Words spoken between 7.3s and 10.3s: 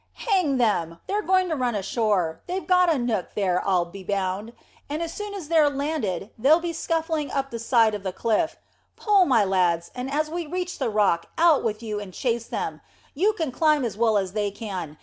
the side of the cliff. Pull, my lads, and as